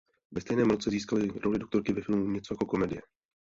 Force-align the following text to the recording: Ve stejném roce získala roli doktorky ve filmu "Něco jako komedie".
Ve 0.31 0.41
stejném 0.41 0.69
roce 0.69 0.89
získala 0.89 1.21
roli 1.35 1.59
doktorky 1.59 1.93
ve 1.93 2.01
filmu 2.01 2.31
"Něco 2.31 2.53
jako 2.53 2.65
komedie". 2.65 3.01